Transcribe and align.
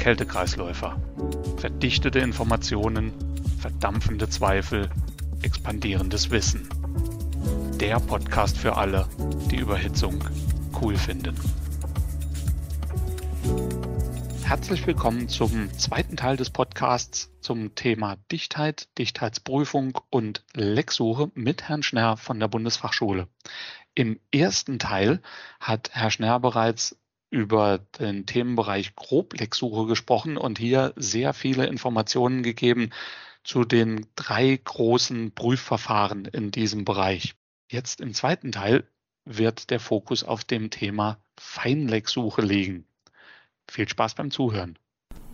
Kältekreisläufer. 0.00 0.98
Verdichtete 1.58 2.20
Informationen, 2.20 3.12
verdampfende 3.60 4.30
Zweifel, 4.30 4.88
expandierendes 5.42 6.30
Wissen. 6.30 6.66
Der 7.78 8.00
Podcast 8.00 8.56
für 8.56 8.78
alle, 8.78 9.06
die 9.50 9.56
Überhitzung 9.58 10.24
cool 10.80 10.96
finden. 10.96 11.36
Herzlich 14.42 14.86
willkommen 14.86 15.28
zum 15.28 15.70
zweiten 15.78 16.16
Teil 16.16 16.38
des 16.38 16.48
Podcasts 16.48 17.30
zum 17.42 17.74
Thema 17.74 18.16
Dichtheit, 18.32 18.88
Dichtheitsprüfung 18.96 19.98
und 20.08 20.46
Lecksuche 20.54 21.30
mit 21.34 21.68
Herrn 21.68 21.82
Schnerr 21.82 22.16
von 22.16 22.40
der 22.40 22.48
Bundesfachschule. 22.48 23.28
Im 23.94 24.18
ersten 24.32 24.78
Teil 24.78 25.20
hat 25.60 25.90
Herr 25.92 26.10
Schnerr 26.10 26.40
bereits 26.40 26.96
über 27.30 27.78
den 27.98 28.26
Themenbereich 28.26 28.94
Groblecksuche 28.96 29.86
gesprochen 29.86 30.36
und 30.36 30.58
hier 30.58 30.92
sehr 30.96 31.32
viele 31.32 31.66
Informationen 31.66 32.42
gegeben 32.42 32.90
zu 33.44 33.64
den 33.64 34.06
drei 34.16 34.60
großen 34.62 35.32
Prüfverfahren 35.32 36.26
in 36.26 36.50
diesem 36.50 36.84
Bereich. 36.84 37.34
Jetzt 37.70 38.00
im 38.00 38.14
zweiten 38.14 38.52
Teil 38.52 38.84
wird 39.24 39.70
der 39.70 39.80
Fokus 39.80 40.24
auf 40.24 40.44
dem 40.44 40.70
Thema 40.70 41.18
Feinlecksuche 41.38 42.42
liegen. 42.42 42.84
Viel 43.70 43.88
Spaß 43.88 44.14
beim 44.14 44.30
Zuhören. 44.30 44.78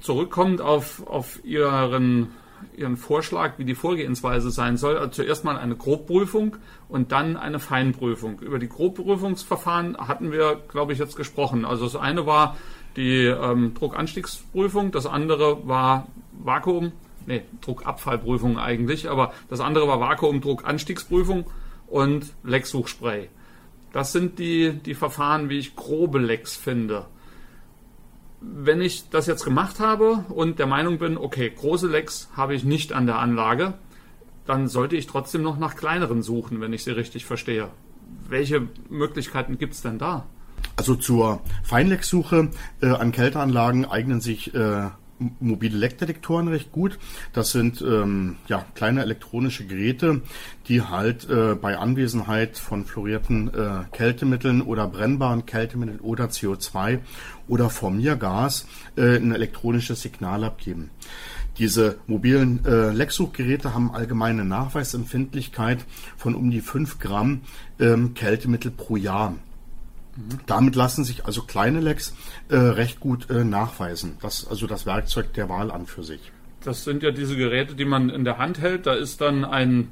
Zurückkommend 0.00 0.60
auf, 0.60 1.06
auf 1.06 1.42
Ihren, 1.44 2.34
Ihren 2.76 2.96
Vorschlag, 2.96 3.58
wie 3.58 3.64
die 3.64 3.74
Vorgehensweise 3.74 4.50
sein 4.50 4.76
soll, 4.76 4.98
also 4.98 5.10
zuerst 5.10 5.44
mal 5.44 5.56
eine 5.56 5.76
Grobprüfung 5.76 6.56
und 6.88 7.12
dann 7.12 7.36
eine 7.36 7.58
Feinprüfung. 7.58 8.40
Über 8.40 8.58
die 8.58 8.68
Grobprüfungsverfahren 8.68 9.96
hatten 9.96 10.32
wir, 10.32 10.60
glaube 10.68 10.92
ich, 10.92 10.98
jetzt 10.98 11.16
gesprochen. 11.16 11.64
Also 11.64 11.84
das 11.84 11.96
eine 11.96 12.26
war 12.26 12.56
die 12.96 13.24
ähm, 13.24 13.74
Druckanstiegsprüfung, 13.74 14.90
das 14.90 15.06
andere 15.06 15.66
war 15.66 16.08
Vakuum, 16.32 16.92
nee, 17.26 17.42
Druckabfallprüfung 17.60 18.58
eigentlich, 18.58 19.08
aber 19.08 19.32
das 19.48 19.60
andere 19.60 19.88
war 19.88 20.00
Vakuumdruckanstiegsprüfung 20.00 21.46
und 21.86 22.32
Lecksuchspray. 22.42 23.28
Das 23.92 24.12
sind 24.12 24.38
die, 24.38 24.72
die 24.72 24.94
Verfahren, 24.94 25.48
wie 25.48 25.58
ich 25.58 25.76
grobe 25.76 26.18
Lecks 26.18 26.56
finde 26.56 27.06
wenn 28.40 28.80
ich 28.80 29.08
das 29.10 29.26
jetzt 29.26 29.44
gemacht 29.44 29.80
habe 29.80 30.24
und 30.28 30.58
der 30.58 30.66
Meinung 30.66 30.98
bin, 30.98 31.16
okay, 31.16 31.50
große 31.54 31.88
Lecks 31.88 32.28
habe 32.34 32.54
ich 32.54 32.64
nicht 32.64 32.92
an 32.92 33.06
der 33.06 33.18
Anlage, 33.18 33.74
dann 34.46 34.68
sollte 34.68 34.96
ich 34.96 35.06
trotzdem 35.06 35.42
noch 35.42 35.58
nach 35.58 35.76
kleineren 35.76 36.22
suchen, 36.22 36.60
wenn 36.60 36.72
ich 36.72 36.84
sie 36.84 36.92
richtig 36.92 37.24
verstehe. 37.24 37.68
Welche 38.28 38.68
Möglichkeiten 38.88 39.58
gibt 39.58 39.74
es 39.74 39.82
denn 39.82 39.98
da? 39.98 40.26
Also 40.76 40.94
zur 40.94 41.40
Feinlecksuche 41.64 42.50
äh, 42.80 42.88
an 42.88 43.12
Kälteanlagen 43.12 43.84
eignen 43.84 44.20
sich 44.20 44.54
äh, 44.54 44.90
mobile 45.40 45.76
Leckdetektoren 45.76 46.48
recht 46.48 46.72
gut. 46.72 46.98
Das 47.32 47.52
sind 47.52 47.82
ähm, 47.82 48.36
ja 48.48 48.64
kleine 48.74 49.02
elektronische 49.02 49.66
Geräte, 49.66 50.22
die 50.68 50.82
halt 50.82 51.28
äh, 51.28 51.54
bei 51.54 51.78
Anwesenheit 51.78 52.58
von 52.58 52.84
fluorierten 52.84 53.52
äh, 53.52 53.84
Kältemitteln 53.92 54.62
oder 54.62 54.86
brennbaren 54.88 55.46
Kältemitteln 55.46 56.00
oder 56.00 56.26
CO2 56.26 57.00
oder 57.48 57.70
Formiergas 57.70 58.66
äh, 58.96 59.16
ein 59.16 59.32
elektronisches 59.32 60.02
Signal 60.02 60.44
abgeben. 60.44 60.90
Diese 61.58 61.98
mobilen 62.06 62.64
äh, 62.66 62.90
Lecksuchgeräte 62.90 63.72
haben 63.72 63.90
allgemeine 63.90 64.44
Nachweisempfindlichkeit 64.44 65.84
von 66.16 66.34
um 66.34 66.50
die 66.50 66.60
5 66.60 66.98
Gramm 66.98 67.42
ähm, 67.80 68.12
Kältemittel 68.12 68.70
pro 68.70 68.96
Jahr. 68.96 69.36
Damit 70.46 70.76
lassen 70.76 71.04
sich 71.04 71.26
also 71.26 71.42
kleine 71.42 71.80
Lecks 71.80 72.14
äh, 72.48 72.56
recht 72.56 73.00
gut 73.00 73.28
äh, 73.30 73.44
nachweisen. 73.44 74.16
Das 74.22 74.40
ist 74.40 74.48
also 74.48 74.66
das 74.66 74.86
Werkzeug 74.86 75.34
der 75.34 75.48
Wahl 75.48 75.70
an 75.70 75.86
für 75.86 76.02
sich. 76.02 76.32
Das 76.64 76.84
sind 76.84 77.02
ja 77.02 77.10
diese 77.10 77.36
Geräte, 77.36 77.74
die 77.74 77.84
man 77.84 78.08
in 78.08 78.24
der 78.24 78.38
Hand 78.38 78.60
hält. 78.60 78.86
Da 78.86 78.94
ist 78.94 79.20
dann 79.20 79.44
ein, 79.44 79.90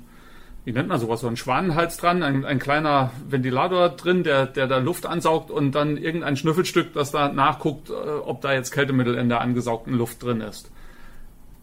wie 0.64 0.72
nennt 0.72 0.88
man 0.88 0.98
sowas, 0.98 1.20
so 1.20 1.28
ein 1.28 1.36
Schwanenhals 1.36 1.98
dran, 1.98 2.22
ein, 2.22 2.44
ein 2.44 2.58
kleiner 2.58 3.12
Ventilator 3.28 3.90
drin, 3.90 4.24
der, 4.24 4.46
der 4.46 4.66
da 4.66 4.78
Luft 4.78 5.06
ansaugt 5.06 5.50
und 5.50 5.72
dann 5.72 5.96
irgendein 5.96 6.36
Schnüffelstück, 6.36 6.94
das 6.94 7.10
da 7.10 7.28
nachguckt, 7.28 7.90
äh, 7.90 7.92
ob 7.92 8.40
da 8.40 8.52
jetzt 8.52 8.70
Kältemittel 8.72 9.14
in 9.14 9.28
der 9.28 9.40
angesaugten 9.40 9.94
Luft 9.94 10.22
drin 10.22 10.40
ist. 10.40 10.70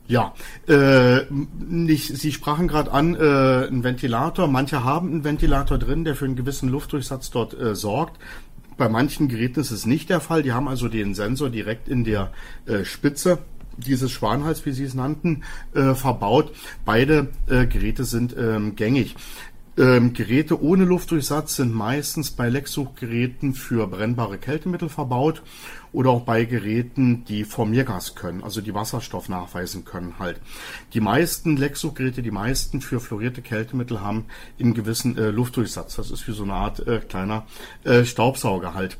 Ja, 0.07 0.33
äh, 0.67 1.21
nicht, 1.29 2.07
Sie 2.17 2.33
sprachen 2.33 2.67
gerade 2.67 2.91
an, 2.91 3.15
äh, 3.15 3.67
ein 3.67 3.83
Ventilator. 3.85 4.47
Manche 4.47 4.83
haben 4.83 5.07
einen 5.07 5.23
Ventilator 5.23 5.77
drin, 5.77 6.03
der 6.03 6.15
für 6.15 6.25
einen 6.25 6.35
gewissen 6.35 6.67
Luftdurchsatz 6.67 7.31
dort 7.31 7.57
äh, 7.57 7.75
sorgt. 7.75 8.19
Bei 8.81 8.89
manchen 8.89 9.27
Geräten 9.27 9.59
ist 9.59 9.69
es 9.69 9.85
nicht 9.85 10.09
der 10.09 10.19
Fall. 10.19 10.41
Die 10.41 10.53
haben 10.53 10.67
also 10.67 10.87
den 10.87 11.13
Sensor 11.13 11.51
direkt 11.51 11.87
in 11.87 12.03
der 12.03 12.31
äh, 12.65 12.83
Spitze 12.83 13.37
dieses 13.77 14.09
Schwanhals, 14.09 14.65
wie 14.65 14.71
Sie 14.71 14.85
es 14.85 14.95
nannten, 14.95 15.43
äh, 15.75 15.93
verbaut. 15.93 16.51
Beide 16.83 17.27
äh, 17.47 17.67
Geräte 17.67 18.05
sind 18.05 18.35
ähm, 18.35 18.75
gängig. 18.75 19.15
Ähm, 19.77 20.13
Geräte 20.13 20.61
ohne 20.61 20.83
Luftdurchsatz 20.83 21.55
sind 21.55 21.73
meistens 21.73 22.31
bei 22.31 22.49
Lecksuchgeräten 22.49 23.53
für 23.53 23.87
brennbare 23.87 24.37
Kältemittel 24.37 24.89
verbaut 24.89 25.43
oder 25.93 26.09
auch 26.09 26.23
bei 26.23 26.43
Geräten, 26.43 27.23
die 27.25 27.45
Formiergas 27.45 28.15
können, 28.15 28.43
also 28.43 28.59
die 28.59 28.73
Wasserstoff 28.73 29.29
nachweisen 29.29 29.85
können 29.85 30.19
halt. 30.19 30.41
Die 30.93 30.99
meisten 30.99 31.55
Lecksuchgeräte, 31.55 32.21
die 32.21 32.31
meisten 32.31 32.81
für 32.81 32.99
fluorierte 32.99 33.41
Kältemittel 33.41 34.01
haben 34.01 34.25
einen 34.59 34.73
gewissen 34.73 35.17
äh, 35.17 35.29
Luftdurchsatz. 35.29 35.95
Das 35.95 36.11
ist 36.11 36.27
wie 36.27 36.33
so 36.33 36.43
eine 36.43 36.53
Art 36.53 36.85
äh, 36.85 36.99
kleiner 36.99 37.45
äh, 37.85 38.03
Staubsauger 38.03 38.73
halt. 38.73 38.97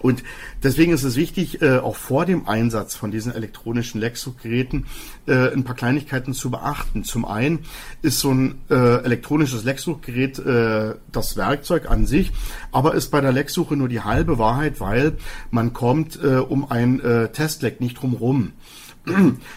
Und 0.00 0.22
deswegen 0.62 0.92
ist 0.92 1.02
es 1.02 1.16
wichtig, 1.16 1.62
äh, 1.62 1.78
auch 1.78 1.96
vor 1.96 2.24
dem 2.24 2.46
Einsatz 2.48 2.94
von 2.94 3.10
diesen 3.10 3.34
elektronischen 3.34 4.00
Lexo-Geräten 4.00 4.86
äh, 5.26 5.52
ein 5.52 5.64
paar 5.64 5.74
Kleinigkeiten 5.74 6.34
zu 6.34 6.50
beachten. 6.50 7.04
Zum 7.04 7.24
einen 7.24 7.60
ist 8.02 8.20
so 8.20 8.32
ein 8.32 8.60
äh, 8.70 9.02
elektronisches 9.02 9.64
Lexsuchgerät 9.64 10.38
äh, 10.38 10.94
das 11.10 11.36
Werkzeug 11.36 11.90
an 11.90 12.06
sich, 12.06 12.32
aber 12.72 12.94
ist 12.94 13.10
bei 13.10 13.20
der 13.20 13.32
Lecksuche 13.32 13.76
nur 13.76 13.88
die 13.88 14.00
halbe 14.00 14.38
Wahrheit, 14.38 14.80
weil 14.80 15.16
man 15.50 15.72
kommt 15.72 16.18
äh, 16.22 16.36
um 16.36 16.70
ein 16.70 17.00
äh, 17.00 17.28
Testleck 17.32 17.80
nicht 17.80 18.00
drumherum. 18.00 18.52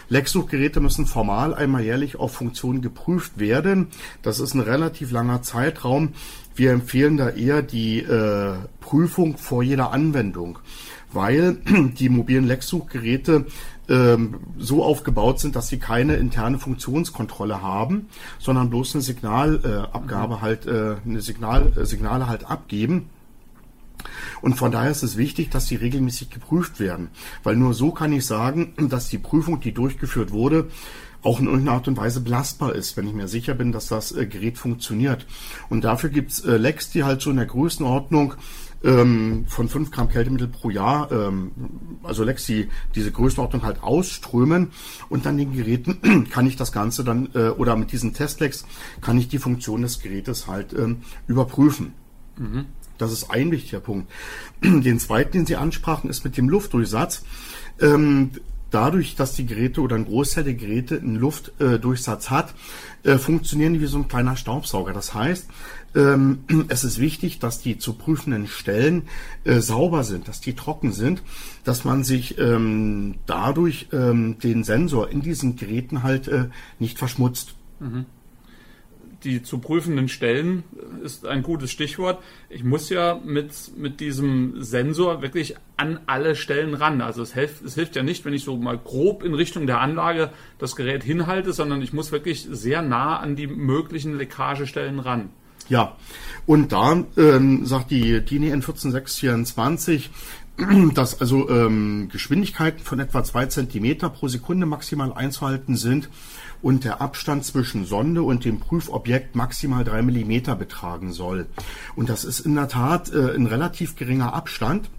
Lecksuchgeräte 0.08 0.80
müssen 0.80 1.06
formal 1.06 1.54
einmal 1.54 1.82
jährlich 1.82 2.16
auf 2.16 2.32
Funktionen 2.32 2.82
geprüft 2.82 3.38
werden. 3.38 3.88
Das 4.22 4.40
ist 4.40 4.54
ein 4.54 4.60
relativ 4.60 5.10
langer 5.10 5.42
Zeitraum. 5.42 6.14
Wir 6.54 6.72
empfehlen 6.72 7.16
da 7.16 7.30
eher 7.30 7.62
die 7.62 8.00
äh, 8.00 8.54
Prüfung 8.80 9.38
vor 9.38 9.62
jeder 9.62 9.92
Anwendung, 9.92 10.58
weil 11.12 11.56
die 11.98 12.08
mobilen 12.08 12.46
Lecksuchgeräte 12.46 13.46
ähm, 13.88 14.36
so 14.58 14.84
aufgebaut 14.84 15.40
sind, 15.40 15.56
dass 15.56 15.68
sie 15.68 15.78
keine 15.78 16.16
interne 16.16 16.58
Funktionskontrolle 16.58 17.62
haben, 17.62 18.08
sondern 18.38 18.70
bloß 18.70 18.94
eine 18.94 19.02
Signalabgabe 19.02 20.34
äh, 20.34 20.38
halt, 20.40 20.66
äh, 20.66 20.96
eine 21.04 21.20
Signal, 21.20 21.72
äh, 21.76 21.84
Signale 21.84 22.28
halt 22.28 22.50
abgeben. 22.50 23.10
Und 24.40 24.54
von 24.54 24.72
daher 24.72 24.90
ist 24.90 25.02
es 25.02 25.16
wichtig, 25.16 25.50
dass 25.50 25.68
sie 25.68 25.76
regelmäßig 25.76 26.30
geprüft 26.30 26.80
werden, 26.80 27.10
weil 27.44 27.56
nur 27.56 27.74
so 27.74 27.92
kann 27.92 28.12
ich 28.12 28.26
sagen, 28.26 28.74
dass 28.88 29.08
die 29.08 29.18
Prüfung, 29.18 29.60
die 29.60 29.72
durchgeführt 29.72 30.32
wurde, 30.32 30.68
auch 31.22 31.40
in 31.40 31.46
irgendeiner 31.46 31.76
Art 31.76 31.88
und 31.88 31.96
Weise 31.96 32.20
belastbar 32.20 32.74
ist, 32.74 32.96
wenn 32.96 33.06
ich 33.06 33.14
mir 33.14 33.28
sicher 33.28 33.54
bin, 33.54 33.72
dass 33.72 33.86
das 33.86 34.12
äh, 34.12 34.26
Gerät 34.26 34.58
funktioniert. 34.58 35.26
Und 35.68 35.84
dafür 35.84 36.10
gibt's 36.10 36.40
äh, 36.40 36.56
Lecks, 36.56 36.90
die 36.90 37.04
halt 37.04 37.22
so 37.22 37.30
in 37.30 37.36
der 37.36 37.46
Größenordnung 37.46 38.34
ähm, 38.84 39.44
von 39.46 39.68
5 39.68 39.90
Gramm 39.90 40.08
Kältemittel 40.08 40.48
pro 40.48 40.70
Jahr, 40.70 41.10
ähm, 41.12 41.52
also 42.02 42.24
Lecks, 42.24 42.46
die 42.46 42.68
diese 42.94 43.12
Größenordnung 43.12 43.62
halt 43.62 43.82
ausströmen 43.82 44.72
und 45.08 45.24
dann 45.24 45.36
den 45.36 45.52
Geräten 45.52 46.26
kann 46.30 46.46
ich 46.46 46.56
das 46.56 46.72
Ganze 46.72 47.04
dann, 47.04 47.28
äh, 47.34 47.50
oder 47.50 47.76
mit 47.76 47.92
diesen 47.92 48.14
Testlecks 48.14 48.64
kann 49.00 49.18
ich 49.18 49.28
die 49.28 49.38
Funktion 49.38 49.82
des 49.82 50.00
Gerätes 50.00 50.48
halt 50.48 50.72
ähm, 50.72 51.02
überprüfen. 51.26 51.94
Mhm. 52.36 52.66
Das 52.98 53.12
ist 53.12 53.30
ein 53.30 53.50
wichtiger 53.50 53.80
Punkt. 53.80 54.10
Den 54.62 54.98
zweiten, 54.98 55.32
den 55.32 55.46
Sie 55.46 55.56
ansprachen, 55.56 56.10
ist 56.10 56.24
mit 56.24 56.36
dem 56.36 56.48
Luftdurchsatz. 56.48 57.24
Ähm, 57.80 58.30
dadurch, 58.72 59.14
dass 59.14 59.34
die 59.34 59.46
Geräte 59.46 59.80
oder 59.80 59.96
ein 59.96 60.06
Großteil 60.06 60.44
der 60.44 60.54
Geräte 60.54 60.98
einen 60.98 61.16
Luftdurchsatz 61.16 62.30
hat, 62.30 62.54
äh, 63.04 63.18
funktionieren 63.18 63.74
die 63.74 63.80
wie 63.80 63.86
so 63.86 63.98
ein 63.98 64.08
kleiner 64.08 64.36
Staubsauger. 64.36 64.92
Das 64.92 65.14
heißt, 65.14 65.48
ähm, 65.94 66.44
es 66.68 66.84
ist 66.84 66.98
wichtig, 66.98 67.38
dass 67.38 67.60
die 67.60 67.78
zu 67.78 67.94
prüfenden 67.94 68.46
Stellen 68.46 69.02
äh, 69.44 69.60
sauber 69.60 70.04
sind, 70.04 70.28
dass 70.28 70.40
die 70.40 70.54
trocken 70.54 70.92
sind, 70.92 71.22
dass 71.64 71.84
man 71.84 72.02
sich 72.02 72.38
ähm, 72.38 73.16
dadurch 73.26 73.88
ähm, 73.92 74.38
den 74.38 74.64
Sensor 74.64 75.10
in 75.10 75.20
diesen 75.20 75.56
Geräten 75.56 76.02
halt 76.02 76.28
äh, 76.28 76.48
nicht 76.78 76.98
verschmutzt. 76.98 77.54
Mhm 77.78 78.06
die 79.24 79.42
zu 79.42 79.58
prüfenden 79.58 80.08
Stellen 80.08 80.64
ist 81.02 81.26
ein 81.26 81.42
gutes 81.42 81.70
Stichwort. 81.70 82.22
Ich 82.48 82.64
muss 82.64 82.88
ja 82.88 83.20
mit, 83.24 83.52
mit 83.76 84.00
diesem 84.00 84.62
Sensor 84.62 85.22
wirklich 85.22 85.56
an 85.76 86.00
alle 86.06 86.34
Stellen 86.36 86.74
ran. 86.74 87.00
Also 87.00 87.22
es 87.22 87.34
hilft, 87.34 87.62
es 87.64 87.74
hilft 87.74 87.96
ja 87.96 88.02
nicht, 88.02 88.24
wenn 88.24 88.34
ich 88.34 88.44
so 88.44 88.56
mal 88.56 88.78
grob 88.78 89.22
in 89.22 89.34
Richtung 89.34 89.66
der 89.66 89.80
Anlage 89.80 90.30
das 90.58 90.76
Gerät 90.76 91.02
hinhalte, 91.02 91.52
sondern 91.52 91.82
ich 91.82 91.92
muss 91.92 92.12
wirklich 92.12 92.46
sehr 92.50 92.82
nah 92.82 93.18
an 93.18 93.36
die 93.36 93.46
möglichen 93.46 94.16
Leckagestellen 94.16 95.00
ran. 95.00 95.30
Ja, 95.68 95.96
und 96.44 96.72
da 96.72 97.04
ähm, 97.16 97.64
sagt 97.66 97.90
die 97.90 98.20
DIN 98.20 98.62
N14624, 98.62 100.08
dass 100.94 101.20
also 101.20 101.48
ähm, 101.48 102.08
Geschwindigkeiten 102.10 102.80
von 102.82 103.00
etwa 103.00 103.24
zwei 103.24 103.46
Zentimeter 103.46 104.10
pro 104.10 104.28
Sekunde 104.28 104.66
maximal 104.66 105.12
einzuhalten 105.12 105.76
sind 105.76 106.08
und 106.62 106.84
der 106.84 107.00
Abstand 107.00 107.44
zwischen 107.44 107.84
Sonde 107.84 108.22
und 108.22 108.44
dem 108.44 108.60
Prüfobjekt 108.60 109.34
maximal 109.34 109.84
drei 109.84 110.02
Millimeter 110.02 110.56
betragen 110.56 111.12
soll. 111.12 111.46
Und 111.96 112.08
das 112.08 112.24
ist 112.24 112.40
in 112.40 112.54
der 112.54 112.68
Tat 112.68 113.12
äh, 113.12 113.34
ein 113.34 113.46
relativ 113.46 113.96
geringer 113.96 114.32
Abstand. 114.34 114.90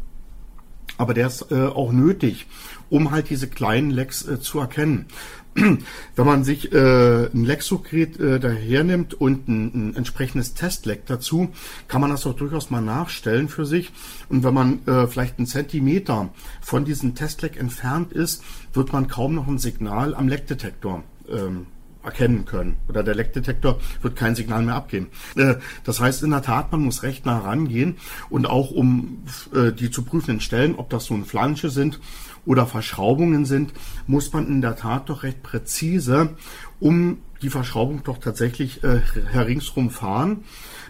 Aber 0.98 1.14
der 1.14 1.28
ist 1.28 1.52
äh, 1.52 1.66
auch 1.66 1.92
nötig, 1.92 2.46
um 2.90 3.10
halt 3.10 3.30
diese 3.30 3.48
kleinen 3.48 3.90
Lecks 3.90 4.28
äh, 4.28 4.40
zu 4.40 4.60
erkennen. 4.60 5.08
Wenn 6.16 6.26
man 6.26 6.44
sich 6.44 6.72
äh, 6.74 7.26
ein 7.26 7.46
Lecksuchgerät 7.46 8.20
äh, 8.20 8.40
dahernimmt 8.40 9.14
und 9.14 9.48
ein, 9.48 9.90
ein 9.90 9.96
entsprechendes 9.96 10.54
Testleck 10.56 11.06
dazu, 11.06 11.50
kann 11.88 12.02
man 12.02 12.10
das 12.10 12.26
auch 12.26 12.36
durchaus 12.36 12.72
mal 12.72 12.82
nachstellen 12.82 13.50
für 13.50 13.66
sich. 13.66 13.92
Und 14.30 14.44
wenn 14.44 14.54
man 14.54 14.88
äh, 14.88 15.08
vielleicht 15.08 15.38
einen 15.38 15.48
Zentimeter 15.48 16.30
von 16.62 16.86
diesem 16.86 17.14
Testleck 17.14 17.60
entfernt 17.60 18.14
ist, 18.14 18.44
wird 18.74 18.94
man 18.94 19.08
kaum 19.08 19.36
noch 19.36 19.48
ein 19.48 19.60
Signal 19.60 20.16
am 20.16 20.28
Leckdetektor 20.28 21.04
ähm, 21.30 21.68
erkennen 22.04 22.46
können. 22.46 22.78
Oder 22.90 23.04
der 23.04 23.16
Leckdetektor 23.16 23.80
wird 24.02 24.16
kein 24.16 24.36
Signal 24.36 24.64
mehr 24.64 24.76
abgeben. 24.76 25.08
Äh, 25.36 25.56
das 25.84 26.00
heißt 26.00 26.24
in 26.24 26.32
der 26.32 26.42
Tat, 26.42 26.72
man 26.72 26.82
muss 26.82 27.04
recht 27.04 27.26
nah 27.26 27.40
rangehen 27.40 27.98
und 28.30 28.46
auch 28.46 28.72
um 28.72 29.24
äh, 29.54 29.72
die 29.72 29.92
zu 29.92 30.04
prüfenden 30.04 30.42
Stellen, 30.42 30.76
ob 30.76 30.90
das 30.90 31.10
nun 31.10 31.26
Flansche 31.26 31.70
sind 31.70 32.00
oder 32.46 32.66
Verschraubungen 32.66 33.46
sind, 33.46 33.74
muss 34.08 34.32
man 34.34 34.48
in 34.48 34.62
der 34.62 34.76
Tat 34.76 35.10
doch 35.10 35.24
recht 35.24 35.44
präzise 35.44 36.36
um 36.80 37.20
die 37.42 37.50
Verschraubung 37.50 38.04
doch 38.04 38.18
tatsächlich 38.18 38.84
äh, 38.84 39.02
herringsrum 39.32 39.90
fahren 39.90 40.44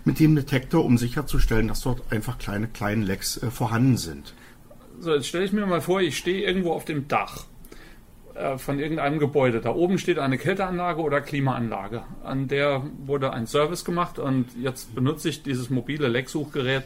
mit 0.06 0.20
dem 0.20 0.36
Detektor, 0.36 0.86
um 0.86 0.98
sicherzustellen, 0.98 1.68
dass 1.68 1.82
dort 1.82 2.12
einfach 2.12 2.38
kleine, 2.38 2.68
kleine 2.68 3.06
Lecks 3.06 3.42
äh, 3.42 3.50
vorhanden 3.50 3.98
sind. 3.98 4.34
So, 5.00 5.14
jetzt 5.14 5.28
stelle 5.28 5.46
ich 5.46 5.54
mir 5.54 5.66
mal 5.66 5.82
vor, 5.82 6.02
ich 6.02 6.18
stehe 6.18 6.46
irgendwo 6.46 6.72
auf 6.72 6.86
dem 6.86 7.08
Dach 7.08 7.46
äh, 8.36 8.58
von 8.58 8.80
irgendeinem 8.80 9.20
Gebäude. 9.20 9.62
Da 9.62 9.74
oben 9.74 9.98
steht 9.98 10.20
eine 10.20 10.38
Kälteanlage 10.38 11.02
oder 11.02 11.22
Klimaanlage. 11.22 12.04
An 12.24 12.48
der 12.48 12.84
wurde 13.06 13.34
ein 13.34 13.48
Service 13.48 13.84
gemacht 13.86 14.20
und 14.20 14.48
jetzt 14.60 14.96
benutze 14.96 15.30
ich 15.30 15.44
dieses 15.44 15.70
mobile 15.70 16.08
Lecksuchgerät, 16.08 16.84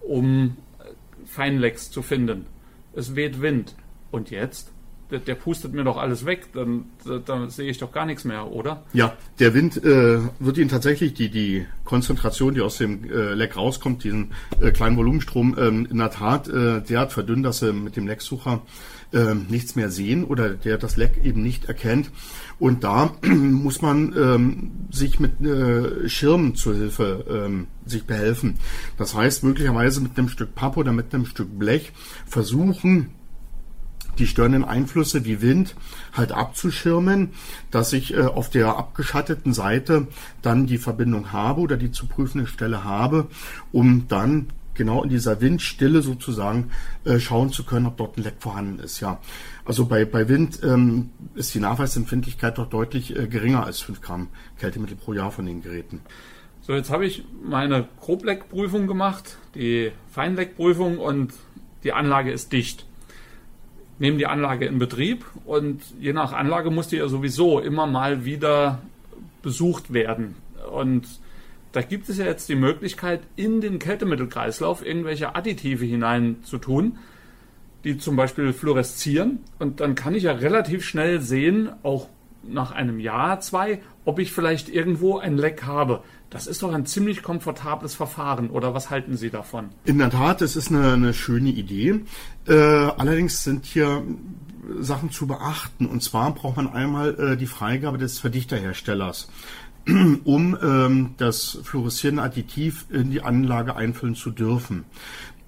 um 0.00 0.56
äh, 0.78 1.26
Feinlecks 1.26 1.90
zu 1.90 2.02
finden. 2.02 2.46
Es 2.94 3.14
weht 3.14 3.40
Wind. 3.42 3.74
Und 4.16 4.30
jetzt? 4.30 4.72
Der, 5.10 5.20
der 5.20 5.34
pustet 5.34 5.72
mir 5.72 5.84
doch 5.84 5.98
alles 5.98 6.24
weg, 6.24 6.48
dann, 6.52 6.86
da, 7.04 7.18
da, 7.18 7.48
sehe 7.48 7.70
ich 7.70 7.78
doch 7.78 7.92
gar 7.92 8.06
nichts 8.06 8.24
mehr, 8.24 8.50
oder? 8.50 8.82
Ja, 8.92 9.12
der 9.38 9.54
Wind 9.54 9.76
äh, 9.84 10.18
wird 10.40 10.58
Ihnen 10.58 10.70
tatsächlich 10.70 11.14
die, 11.14 11.28
die 11.28 11.66
Konzentration, 11.84 12.54
die 12.54 12.60
aus 12.62 12.78
dem 12.78 13.04
äh, 13.04 13.34
Leck 13.34 13.56
rauskommt, 13.56 14.02
diesen 14.02 14.32
äh, 14.60 14.72
kleinen 14.72 14.96
Volumenstrom, 14.96 15.54
ähm, 15.58 15.86
in 15.88 15.98
der 15.98 16.10
Tat 16.10 16.48
äh, 16.48 16.80
derart 16.80 17.12
verdünnt, 17.12 17.44
dass 17.44 17.62
er 17.62 17.72
mit 17.72 17.94
dem 17.94 18.08
Lecksucher 18.08 18.62
ähm, 19.12 19.46
nichts 19.48 19.76
mehr 19.76 19.90
sehen 19.90 20.24
oder 20.24 20.50
der 20.50 20.78
das 20.78 20.96
Leck 20.96 21.20
eben 21.22 21.42
nicht 21.42 21.66
erkennt. 21.66 22.10
Und 22.58 22.82
da 22.82 23.12
muss 23.22 23.82
man 23.82 24.12
ähm, 24.16 24.70
sich 24.90 25.20
mit 25.20 25.40
äh, 25.40 26.08
Schirmen 26.08 26.56
zur 26.56 26.74
Hilfe 26.74 27.24
ähm, 27.28 27.66
sich 27.84 28.06
behelfen. 28.06 28.58
Das 28.98 29.14
heißt, 29.14 29.44
möglicherweise 29.44 30.00
mit 30.00 30.18
einem 30.18 30.28
Stück 30.28 30.54
Papp 30.54 30.76
oder 30.76 30.92
mit 30.92 31.14
einem 31.14 31.26
Stück 31.26 31.58
Blech 31.58 31.92
versuchen, 32.26 33.10
die 34.18 34.26
störenden 34.26 34.64
Einflüsse 34.64 35.24
wie 35.24 35.40
Wind 35.40 35.74
halt 36.12 36.32
abzuschirmen, 36.32 37.30
dass 37.70 37.92
ich 37.92 38.14
äh, 38.14 38.22
auf 38.22 38.50
der 38.50 38.76
abgeschatteten 38.76 39.52
Seite 39.52 40.08
dann 40.42 40.66
die 40.66 40.78
Verbindung 40.78 41.32
habe 41.32 41.60
oder 41.60 41.76
die 41.76 41.92
zu 41.92 42.06
prüfende 42.06 42.46
Stelle 42.46 42.84
habe, 42.84 43.28
um 43.72 44.08
dann 44.08 44.48
genau 44.76 45.02
in 45.02 45.10
dieser 45.10 45.40
Windstille 45.40 46.02
sozusagen 46.02 46.70
äh, 47.04 47.18
schauen 47.18 47.50
zu 47.50 47.64
können, 47.64 47.86
ob 47.86 47.96
dort 47.96 48.16
ein 48.16 48.22
Leck 48.22 48.36
vorhanden 48.40 48.78
ist. 48.78 49.00
Ja, 49.00 49.18
also 49.64 49.86
bei, 49.86 50.04
bei 50.04 50.28
Wind 50.28 50.60
ähm, 50.62 51.10
ist 51.34 51.54
die 51.54 51.60
Nachweisempfindlichkeit 51.60 52.58
doch 52.58 52.68
deutlich 52.68 53.16
äh, 53.16 53.26
geringer 53.26 53.64
als 53.64 53.80
5 53.80 54.00
Gramm 54.00 54.28
Kältemittel 54.58 54.96
pro 54.96 55.12
Jahr 55.12 55.30
von 55.30 55.46
den 55.46 55.62
Geräten. 55.62 56.00
So, 56.60 56.74
jetzt 56.74 56.90
habe 56.90 57.06
ich 57.06 57.24
meine 57.44 57.88
Grobleckprüfung 58.00 58.86
gemacht, 58.86 59.38
die 59.54 59.92
Feinleckprüfung 60.10 60.98
und 60.98 61.32
die 61.84 61.92
Anlage 61.92 62.32
ist 62.32 62.52
dicht. 62.52 62.86
Nehmen 63.98 64.18
die 64.18 64.26
Anlage 64.26 64.66
in 64.66 64.78
Betrieb 64.78 65.24
und 65.44 65.82
je 65.98 66.12
nach 66.12 66.32
Anlage 66.32 66.70
muss 66.70 66.88
die 66.88 66.96
ja 66.96 67.08
sowieso 67.08 67.60
immer 67.60 67.86
mal 67.86 68.24
wieder 68.24 68.82
besucht 69.42 69.92
werden. 69.92 70.34
Und 70.70 71.06
da 71.72 71.82
gibt 71.82 72.08
es 72.08 72.18
ja 72.18 72.24
jetzt 72.24 72.48
die 72.48 72.56
Möglichkeit, 72.56 73.20
in 73.36 73.60
den 73.60 73.78
Kältemittelkreislauf 73.78 74.84
irgendwelche 74.84 75.34
Additive 75.34 75.84
hinein 75.84 76.36
zu 76.42 76.58
tun, 76.58 76.98
die 77.84 77.98
zum 77.98 78.16
Beispiel 78.16 78.52
fluoreszieren. 78.52 79.40
Und 79.58 79.80
dann 79.80 79.94
kann 79.94 80.14
ich 80.14 80.24
ja 80.24 80.32
relativ 80.32 80.84
schnell 80.84 81.20
sehen, 81.20 81.70
auch 81.82 82.08
nach 82.42 82.72
einem 82.72 83.00
Jahr, 83.00 83.40
zwei, 83.40 83.80
ob 84.06 84.18
ich 84.18 84.32
vielleicht 84.32 84.70
irgendwo 84.70 85.18
ein 85.18 85.36
Leck 85.36 85.64
habe. 85.64 86.02
Das 86.30 86.46
ist 86.46 86.62
doch 86.62 86.72
ein 86.72 86.86
ziemlich 86.86 87.22
komfortables 87.22 87.94
Verfahren, 87.94 88.48
oder 88.48 88.72
was 88.72 88.88
halten 88.88 89.16
Sie 89.16 89.30
davon? 89.30 89.68
In 89.84 89.98
der 89.98 90.10
Tat, 90.10 90.40
es 90.40 90.56
ist 90.56 90.70
eine, 90.70 90.94
eine 90.94 91.12
schöne 91.12 91.50
Idee. 91.50 92.00
Äh, 92.46 92.54
allerdings 92.54 93.44
sind 93.44 93.66
hier 93.66 94.02
Sachen 94.80 95.10
zu 95.10 95.26
beachten. 95.26 95.86
Und 95.86 96.02
zwar 96.02 96.34
braucht 96.34 96.56
man 96.56 96.72
einmal 96.72 97.14
äh, 97.14 97.36
die 97.36 97.46
Freigabe 97.46 97.98
des 97.98 98.18
Verdichterherstellers. 98.18 99.28
um 100.24 100.58
ähm, 100.60 101.14
das 101.16 101.58
fluoreszierende 101.62 102.22
Additiv 102.22 102.86
in 102.90 103.10
die 103.10 103.22
Anlage 103.22 103.76
einfüllen 103.76 104.16
zu 104.16 104.30
dürfen. 104.30 104.84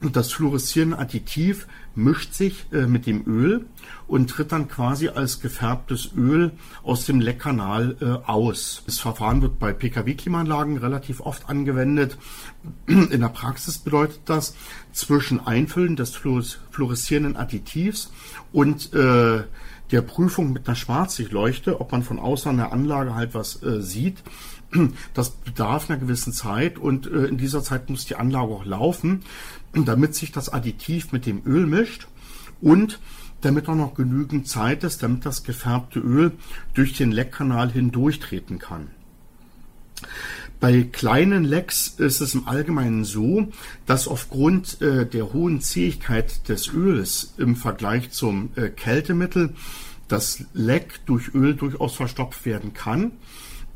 Das 0.00 0.30
fluoreszierende 0.30 0.96
Additiv 0.96 1.66
mischt 1.96 2.32
sich 2.32 2.66
äh, 2.72 2.86
mit 2.86 3.06
dem 3.06 3.26
Öl 3.26 3.66
und 4.06 4.30
tritt 4.30 4.52
dann 4.52 4.68
quasi 4.68 5.08
als 5.08 5.40
gefärbtes 5.40 6.10
Öl 6.16 6.52
aus 6.84 7.04
dem 7.04 7.20
Leckkanal 7.20 7.96
äh, 8.00 8.28
aus. 8.28 8.84
Das 8.86 9.00
Verfahren 9.00 9.42
wird 9.42 9.58
bei 9.58 9.72
Pkw-Klimaanlagen 9.72 10.76
relativ 10.76 11.20
oft 11.20 11.48
angewendet. 11.48 12.16
In 12.86 13.20
der 13.20 13.28
Praxis 13.28 13.78
bedeutet 13.78 14.20
das 14.26 14.54
zwischen 14.92 15.44
Einfüllen 15.44 15.96
des 15.96 16.14
fluoreszierenden 16.14 17.36
Additivs 17.36 18.12
und 18.52 18.94
äh, 18.94 19.42
der 19.90 20.02
Prüfung 20.02 20.52
mit 20.52 20.68
einer 20.68 20.76
Schwarzlichtleuchte, 20.76 21.80
ob 21.80 21.92
man 21.92 22.02
von 22.02 22.18
außen 22.18 22.50
an 22.50 22.56
der 22.58 22.72
Anlage 22.72 23.14
halt 23.14 23.34
was 23.34 23.62
äh, 23.62 23.80
sieht. 23.80 24.22
Das 25.14 25.30
bedarf 25.30 25.88
einer 25.88 25.98
gewissen 25.98 26.32
Zeit 26.32 26.78
und 26.78 27.06
äh, 27.06 27.26
in 27.26 27.38
dieser 27.38 27.62
Zeit 27.62 27.90
muss 27.90 28.06
die 28.06 28.16
Anlage 28.16 28.52
auch 28.52 28.64
laufen, 28.64 29.22
damit 29.72 30.14
sich 30.14 30.32
das 30.32 30.48
Additiv 30.48 31.12
mit 31.12 31.26
dem 31.26 31.42
Öl 31.46 31.66
mischt 31.66 32.06
und 32.60 33.00
damit 33.40 33.68
auch 33.68 33.74
noch 33.74 33.94
genügend 33.94 34.48
Zeit 34.48 34.84
ist, 34.84 35.02
damit 35.02 35.24
das 35.24 35.44
gefärbte 35.44 36.00
Öl 36.00 36.32
durch 36.74 36.94
den 36.94 37.12
Leckkanal 37.12 37.70
hindurchtreten 37.70 38.58
kann. 38.58 38.88
Bei 40.60 40.82
kleinen 40.82 41.44
Lecks 41.44 41.94
ist 41.98 42.20
es 42.20 42.34
im 42.34 42.48
Allgemeinen 42.48 43.04
so, 43.04 43.48
dass 43.86 44.08
aufgrund 44.08 44.80
äh, 44.82 45.06
der 45.06 45.32
hohen 45.32 45.60
Zähigkeit 45.60 46.48
des 46.48 46.72
Öls 46.72 47.34
im 47.38 47.54
Vergleich 47.54 48.10
zum 48.10 48.50
äh, 48.56 48.68
Kältemittel 48.68 49.54
das 50.08 50.44
Leck 50.54 51.00
durch 51.06 51.32
Öl 51.34 51.54
durchaus 51.54 51.94
verstopft 51.94 52.44
werden 52.44 52.74
kann, 52.74 53.12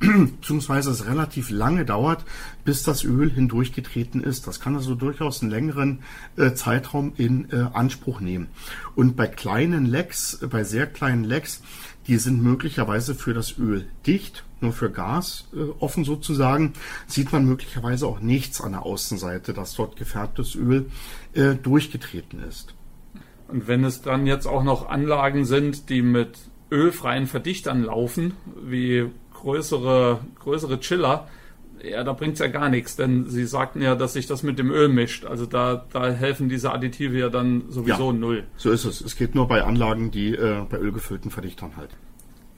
beziehungsweise 0.02 0.90
es 0.90 1.06
relativ 1.06 1.50
lange 1.50 1.85
dauert, 1.85 2.25
bis 2.64 2.82
das 2.82 3.04
Öl 3.04 3.30
hindurchgetreten 3.30 4.23
ist. 4.23 4.47
Das 4.47 4.61
kann 4.61 4.75
also 4.75 4.94
durchaus 4.94 5.42
einen 5.42 5.50
längeren 5.50 6.00
äh, 6.37 6.52
Zeitraum 6.54 7.12
in 7.16 7.50
äh, 7.50 7.66
Anspruch 7.73 8.21
nehmen. 8.21 8.49
Und 8.94 9.16
bei 9.16 9.26
kleinen 9.26 9.87
Lecks, 9.87 10.40
bei 10.50 10.64
sehr 10.64 10.87
kleinen 10.87 11.25
Lecks, 11.25 11.62
die 12.06 12.16
sind 12.16 12.42
möglicherweise 12.42 13.14
für 13.14 13.32
das 13.32 13.59
Öl 13.59 13.87
dicht 14.06 14.44
nur 14.61 14.73
für 14.73 14.90
Gas 14.90 15.49
äh, 15.54 15.59
offen 15.80 16.04
sozusagen, 16.04 16.73
sieht 17.06 17.32
man 17.32 17.44
möglicherweise 17.44 18.06
auch 18.06 18.21
nichts 18.21 18.61
an 18.61 18.73
der 18.73 18.85
Außenseite, 18.85 19.52
dass 19.52 19.75
dort 19.75 19.97
gefärbtes 19.97 20.54
Öl 20.54 20.87
äh, 21.35 21.54
durchgetreten 21.54 22.40
ist. 22.49 22.75
Und 23.49 23.66
wenn 23.68 23.85
es 23.85 24.02
dann 24.02 24.26
jetzt 24.26 24.47
auch 24.47 24.62
noch 24.62 24.88
Anlagen 24.88 25.44
sind, 25.44 25.90
die 25.90 26.02
mit 26.02 26.38
ölfreien 26.71 27.26
Verdichtern 27.26 27.82
laufen, 27.82 28.32
wie 28.64 29.11
größere, 29.42 30.20
größere 30.38 30.80
Chiller, 30.80 31.28
ja, 31.82 32.04
da 32.04 32.12
bringt 32.12 32.34
es 32.34 32.38
ja 32.38 32.46
gar 32.46 32.68
nichts, 32.68 32.94
denn 32.94 33.28
Sie 33.28 33.44
sagten 33.44 33.82
ja, 33.82 33.96
dass 33.96 34.12
sich 34.12 34.26
das 34.26 34.42
mit 34.44 34.58
dem 34.58 34.70
Öl 34.70 34.88
mischt. 34.88 35.25
Also 35.25 35.46
da, 35.46 35.84
da 35.92 36.11
helfen 36.11 36.49
diese 36.49 36.72
Additive 36.72 37.18
ja 37.18 37.28
dann 37.28 37.64
sowieso 37.70 38.12
ja, 38.12 38.16
null. 38.16 38.44
So 38.56 38.70
ist 38.70 38.84
es. 38.84 39.00
Es 39.00 39.16
geht 39.16 39.34
nur 39.34 39.49
bei 39.49 39.64
Anlagen, 39.64 40.12
die 40.12 40.34
äh, 40.34 40.64
bei 40.70 40.78
ölgefüllten 40.78 41.30
Verdichtern 41.30 41.72
halt. 41.76 41.90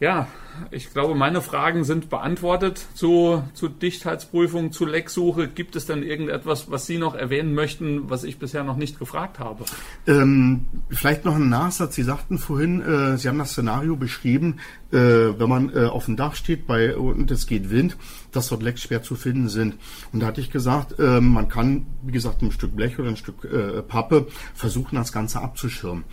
Ja, 0.05 0.29
ich 0.71 0.93
glaube, 0.93 1.15
meine 1.15 1.41
Fragen 1.41 1.83
sind 1.83 2.11
beantwortet 2.11 2.85
zu, 2.93 3.43
zu 3.55 3.71
Dichtheitsprüfung, 3.71 4.71
zu 4.71 4.85
Lecksuche. 4.85 5.49
Gibt 5.49 5.77
es 5.77 5.87
denn 5.87 6.03
irgendetwas, 6.03 6.71
was 6.71 6.85
Sie 6.85 6.99
noch 6.99 7.15
erwähnen 7.15 7.55
möchten, 7.55 8.11
was 8.11 8.23
ich 8.23 8.39
bisher 8.39 8.65
noch 8.65 8.77
nicht 8.77 8.99
gefragt 8.99 9.39
habe? 9.39 9.65
Ähm, 10.07 10.67
vielleicht 10.91 11.25
noch 11.25 11.37
ein 11.37 11.49
Nachsatz. 11.49 11.95
Sie 11.95 12.03
sagten 12.03 12.37
vorhin, 12.37 12.83
äh, 12.83 13.17
Sie 13.17 13.29
haben 13.29 13.39
das 13.39 13.53
Szenario 13.53 13.97
beschrieben, 13.97 14.61
äh, 14.93 14.99
wenn 14.99 15.49
man 15.49 15.75
äh, 15.75 15.87
auf 15.87 16.05
dem 16.05 16.17
Dach 16.17 16.35
steht 16.35 16.67
bei, 16.67 16.95
und 16.95 17.31
es 17.31 17.47
geht 17.47 17.71
Wind, 17.71 17.97
dass 18.31 18.49
dort 18.49 18.63
Lecks 18.63 18.83
schwer 18.83 19.03
zu 19.03 19.15
finden 19.15 19.49
sind. 19.49 19.77
Und 20.13 20.21
da 20.21 20.27
hatte 20.27 20.43
ich 20.43 20.51
gesagt, 20.51 20.99
äh, 20.99 21.23
man 21.23 21.49
kann, 21.49 21.87
wie 22.03 22.13
gesagt, 22.13 22.43
ein 22.43 22.53
Stück 22.53 22.77
Blech 22.77 22.99
oder 22.99 23.09
ein 23.09 23.17
Stück 23.17 23.45
äh, 23.45 23.81
Pappe 23.81 24.27
versuchen, 24.53 24.97
das 24.97 25.13
Ganze 25.13 25.41
abzuschirmen. 25.41 26.05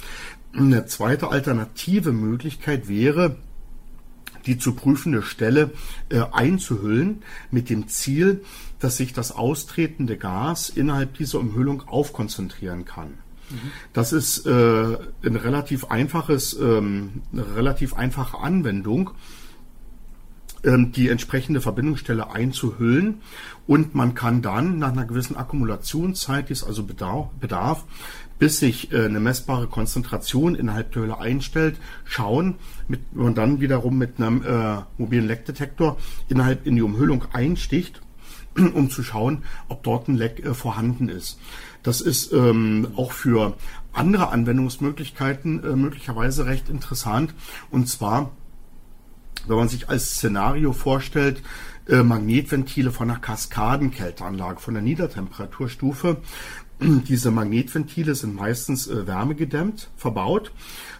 Eine 0.53 0.85
zweite 0.85 1.27
alternative 1.27 2.13
Möglichkeit 2.13 2.87
wäre, 2.87 3.35
die 4.45 4.57
zu 4.57 4.73
prüfende 4.73 5.21
Stelle 5.21 5.71
äh, 6.09 6.21
einzuhüllen, 6.31 7.23
mit 7.51 7.69
dem 7.69 7.87
Ziel, 7.87 8.43
dass 8.79 8.97
sich 8.97 9.13
das 9.13 9.31
austretende 9.31 10.17
Gas 10.17 10.69
innerhalb 10.69 11.15
dieser 11.15 11.39
Umhüllung 11.39 11.87
aufkonzentrieren 11.87 12.85
kann. 12.85 13.17
Das 13.93 14.13
ist 14.13 14.45
äh, 14.45 14.49
ein 14.49 15.35
relativ 15.35 15.85
einfaches, 15.85 16.53
ähm, 16.59 17.21
eine 17.33 17.55
relativ 17.55 17.93
einfache 17.93 18.37
Anwendung, 18.37 19.11
ähm, 20.63 20.91
die 20.91 21.09
entsprechende 21.09 21.59
Verbindungsstelle 21.59 22.31
einzuhüllen 22.31 23.21
und 23.67 23.95
man 23.95 24.13
kann 24.13 24.41
dann 24.41 24.79
nach 24.79 24.91
einer 24.91 25.05
gewissen 25.05 25.35
Akkumulationszeit, 25.35 26.49
die 26.49 26.53
es 26.53 26.63
also 26.63 26.83
bedarf, 26.83 27.29
bedarf 27.39 27.83
bis 28.41 28.57
sich 28.57 28.91
äh, 28.91 29.05
eine 29.05 29.19
messbare 29.19 29.67
Konzentration 29.67 30.55
innerhalb 30.55 30.91
der 30.93 31.03
Hülle 31.03 31.19
einstellt, 31.19 31.77
schauen, 32.05 32.55
mit, 32.87 33.15
man 33.15 33.35
dann 33.35 33.61
wiederum 33.61 33.99
mit 33.99 34.19
einem 34.19 34.41
äh, 34.43 34.81
mobilen 34.97 35.27
Leckdetektor 35.27 35.97
innerhalb 36.27 36.65
in 36.65 36.75
die 36.75 36.81
Umhüllung 36.81 37.25
einsticht, 37.33 38.01
um 38.57 38.89
zu 38.89 39.03
schauen, 39.03 39.43
ob 39.67 39.83
dort 39.83 40.07
ein 40.07 40.15
Leck 40.15 40.43
äh, 40.43 40.55
vorhanden 40.55 41.07
ist. 41.07 41.37
Das 41.83 42.01
ist 42.01 42.33
ähm, 42.33 42.87
auch 42.95 43.11
für 43.11 43.57
andere 43.93 44.29
Anwendungsmöglichkeiten 44.29 45.63
äh, 45.63 45.75
möglicherweise 45.75 46.47
recht 46.47 46.67
interessant. 46.67 47.35
Und 47.69 47.89
zwar, 47.89 48.31
wenn 49.45 49.57
man 49.57 49.69
sich 49.69 49.87
als 49.87 50.15
Szenario 50.15 50.73
vorstellt, 50.73 51.43
äh, 51.87 52.01
Magnetventile 52.01 52.91
von 52.91 53.11
einer 53.11 53.19
Kaskadenkälteanlage, 53.19 54.59
von 54.59 54.73
der 54.73 54.81
Niedertemperaturstufe, 54.81 56.17
diese 57.07 57.29
Magnetventile 57.29 58.15
sind 58.15 58.35
meistens 58.35 58.87
äh, 58.87 59.05
wärmegedämmt 59.05 59.89
verbaut, 59.95 60.51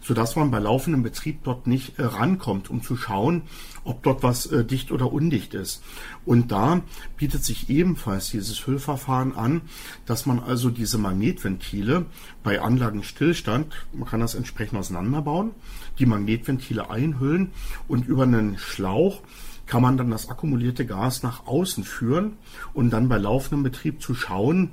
so 0.01 0.13
dass 0.13 0.35
man 0.35 0.51
bei 0.51 0.59
laufendem 0.59 1.01
Betrieb 1.01 1.43
dort 1.43 1.65
nicht 1.65 1.97
äh, 1.97 2.03
rankommt, 2.03 2.69
um 2.69 2.83
zu 2.83 2.95
schauen, 2.95 3.43
ob 3.83 4.03
dort 4.03 4.21
was 4.21 4.45
äh, 4.45 4.63
dicht 4.63 4.91
oder 4.91 5.11
undicht 5.11 5.55
ist. 5.55 5.83
Und 6.23 6.51
da 6.51 6.81
bietet 7.17 7.43
sich 7.43 7.69
ebenfalls 7.69 8.29
dieses 8.29 8.59
Füllverfahren 8.59 9.35
an, 9.35 9.61
dass 10.05 10.27
man 10.27 10.39
also 10.39 10.69
diese 10.69 10.99
Magnetventile 10.99 12.05
bei 12.43 12.61
Anlagenstillstand, 12.61 13.73
man 13.93 14.07
kann 14.07 14.19
das 14.19 14.35
entsprechend 14.35 14.77
auseinanderbauen, 14.77 15.51
die 15.97 16.05
Magnetventile 16.05 16.91
einhüllen 16.91 17.53
und 17.87 18.07
über 18.07 18.23
einen 18.23 18.59
Schlauch 18.59 19.21
kann 19.65 19.81
man 19.81 19.97
dann 19.97 20.11
das 20.11 20.29
akkumulierte 20.29 20.85
Gas 20.85 21.23
nach 21.23 21.47
außen 21.47 21.85
führen 21.85 22.33
und 22.73 22.91
dann 22.91 23.07
bei 23.07 23.17
laufendem 23.17 23.63
Betrieb 23.63 24.01
zu 24.01 24.13
schauen, 24.13 24.71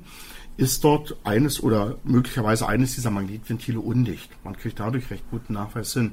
ist 0.59 0.83
dort 0.83 1.15
eines 1.23 1.63
oder 1.63 1.95
möglicherweise 2.03 2.67
eines 2.67 2.93
dieser 2.95 3.11
Magnetventile 3.11 3.79
undicht. 3.79 4.29
Man 4.43 4.57
kriegt 4.57 4.79
dadurch 4.79 5.09
recht 5.09 5.23
guten 5.31 5.53
Nachweis 5.53 5.93
hin. 5.93 6.11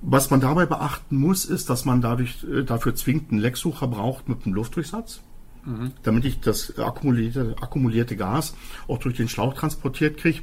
Was 0.00 0.30
man 0.30 0.40
dabei 0.40 0.64
beachten 0.64 1.16
muss, 1.18 1.44
ist, 1.44 1.68
dass 1.68 1.84
man 1.84 2.00
dadurch 2.00 2.44
äh, 2.44 2.64
dafür 2.64 2.94
zwingend 2.94 3.30
einen 3.30 3.40
Lecksucher 3.40 3.88
braucht 3.88 4.28
mit 4.28 4.46
einem 4.46 4.54
Luftdurchsatz, 4.54 5.20
mhm. 5.66 5.92
damit 6.02 6.24
ich 6.24 6.40
das 6.40 6.78
akkumulierte, 6.78 7.56
akkumulierte 7.60 8.16
Gas 8.16 8.54
auch 8.88 8.98
durch 8.98 9.16
den 9.16 9.28
Schlauch 9.28 9.54
transportiert 9.54 10.16
kriege. 10.16 10.40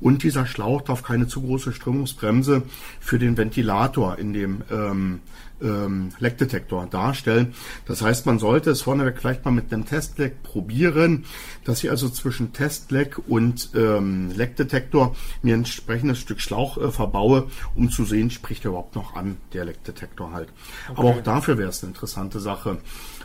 Und 0.00 0.24
dieser 0.24 0.46
Schlauch 0.46 0.82
darf 0.82 1.02
keine 1.02 1.28
zu 1.28 1.42
große 1.42 1.72
Strömungsbremse 1.72 2.62
für 2.98 3.18
den 3.18 3.36
Ventilator 3.36 4.18
in 4.18 4.32
dem 4.32 4.62
ähm, 4.70 5.20
ähm, 5.62 6.10
Leckdetektor 6.18 6.86
darstellen. 6.86 7.54
Das 7.86 8.02
heißt, 8.02 8.26
man 8.26 8.38
sollte 8.38 8.70
es 8.70 8.82
vorneweg 8.82 9.18
vielleicht 9.18 9.44
mal 9.44 9.50
mit 9.52 9.72
einem 9.72 9.86
Testleck 9.86 10.42
probieren, 10.42 11.24
dass 11.64 11.84
ich 11.84 11.90
also 11.90 12.08
zwischen 12.08 12.52
Testleck 12.52 13.18
und 13.28 13.70
ähm, 13.74 14.30
Leckdetektor 14.34 15.14
mir 15.42 15.54
ein 15.54 15.60
entsprechendes 15.60 16.18
Stück 16.18 16.40
Schlauch 16.40 16.78
äh, 16.78 16.90
verbaue, 16.90 17.48
um 17.76 17.90
zu 17.90 18.04
sehen, 18.04 18.30
spricht 18.30 18.64
er 18.64 18.70
überhaupt 18.70 18.96
noch 18.96 19.14
an, 19.14 19.36
der 19.52 19.64
Leckdetektor 19.64 20.32
halt. 20.32 20.48
Okay. 20.88 20.98
Aber 20.98 21.08
auch 21.10 21.22
dafür 21.22 21.58
wäre 21.58 21.68
es 21.68 21.82
eine 21.82 21.92
interessante 21.92 22.40
Sache. 22.40 22.78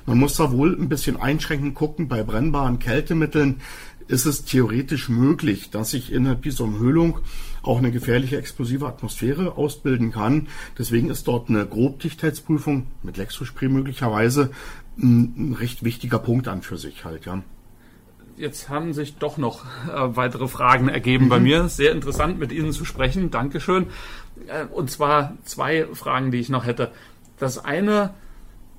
Man 0.07 0.19
muss 0.19 0.37
da 0.37 0.51
wohl 0.53 0.73
ein 0.73 0.87
bisschen 0.87 1.17
einschränken 1.17 1.73
gucken 1.73 2.07
bei 2.07 2.23
brennbaren 2.23 2.79
Kältemitteln 2.79 3.59
ist 4.07 4.25
es 4.25 4.45
theoretisch 4.45 5.09
möglich, 5.09 5.69
dass 5.69 5.91
sich 5.91 6.13
innerhalb 6.13 6.43
dieser 6.43 6.63
Umhüllung 6.63 7.19
auch 7.61 7.77
eine 7.77 7.91
gefährliche 7.91 8.37
explosive 8.37 8.87
Atmosphäre 8.87 9.57
ausbilden 9.57 10.13
kann. 10.13 10.47
Deswegen 10.77 11.09
ist 11.09 11.27
dort 11.27 11.49
eine 11.49 11.65
Grobdichtheitsprüfung 11.65 12.87
mit 13.03 13.17
Lexospray 13.17 13.67
möglicherweise 13.67 14.51
ein, 14.97 15.57
recht 15.59 15.83
wichtiger 15.83 16.19
Punkt 16.19 16.47
an 16.47 16.61
für 16.61 16.77
sich 16.77 17.03
halt, 17.03 17.25
ja. 17.25 17.43
Jetzt 18.37 18.69
haben 18.69 18.93
sich 18.93 19.17
doch 19.17 19.37
noch 19.37 19.65
äh, 19.65 20.15
weitere 20.15 20.47
Fragen 20.47 20.87
ergeben 20.87 21.25
mhm. 21.25 21.29
bei 21.29 21.39
mir. 21.39 21.67
Sehr 21.67 21.91
interessant 21.91 22.39
mit 22.39 22.51
Ihnen 22.51 22.71
zu 22.71 22.85
sprechen. 22.85 23.31
Dankeschön. 23.31 23.87
Äh, 24.47 24.65
und 24.65 24.89
zwar 24.89 25.35
zwei 25.43 25.87
Fragen, 25.93 26.31
die 26.31 26.37
ich 26.37 26.49
noch 26.49 26.65
hätte. 26.65 26.91
Das 27.39 27.57
eine, 27.57 28.13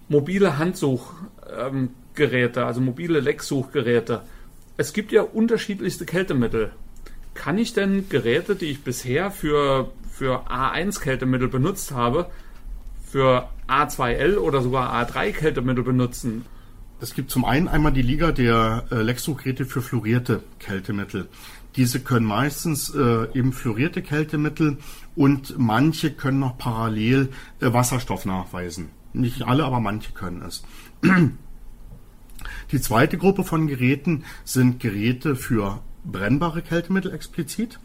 mobile 0.08 0.58
Handsuchgeräte, 0.58 2.64
also 2.64 2.80
mobile 2.80 3.20
Lecksuchgeräte. 3.20 4.22
Es 4.76 4.92
gibt 4.92 5.12
ja 5.12 5.22
unterschiedlichste 5.22 6.06
Kältemittel. 6.06 6.72
Kann 7.34 7.58
ich 7.58 7.72
denn 7.72 8.08
Geräte, 8.08 8.56
die 8.56 8.66
ich 8.66 8.82
bisher 8.82 9.30
für, 9.30 9.92
für 10.10 10.50
A1-Kältemittel 10.50 11.48
benutzt 11.48 11.92
habe, 11.92 12.26
für 13.04 13.48
A2L 13.68 14.38
oder 14.38 14.60
sogar 14.60 14.92
A3-Kältemittel 14.94 15.84
benutzen? 15.84 16.44
Es 17.00 17.14
gibt 17.14 17.30
zum 17.30 17.44
einen 17.44 17.68
einmal 17.68 17.92
die 17.92 18.02
Liga 18.02 18.32
der 18.32 18.86
äh, 18.90 19.02
Lexo-Geräte 19.02 19.66
für 19.66 19.82
fluorierte 19.82 20.42
Kältemittel. 20.58 21.28
Diese 21.76 22.00
können 22.00 22.26
meistens 22.26 22.92
äh, 22.92 23.28
eben 23.34 23.52
fluorierte 23.52 24.02
Kältemittel 24.02 24.78
und 25.14 25.56
manche 25.58 26.10
können 26.10 26.40
noch 26.40 26.58
parallel 26.58 27.28
äh, 27.60 27.72
Wasserstoff 27.72 28.24
nachweisen. 28.24 28.90
Nicht 29.12 29.42
alle, 29.42 29.64
aber 29.64 29.80
manche 29.80 30.12
können 30.12 30.42
es. 30.42 30.62
Die 32.72 32.80
zweite 32.80 33.18
Gruppe 33.18 33.44
von 33.44 33.66
Geräten 33.66 34.24
sind 34.44 34.80
Geräte 34.80 35.36
für 35.36 35.82
brennbare 36.04 36.62
Kältemittel 36.62 37.12
explizit. 37.12 37.78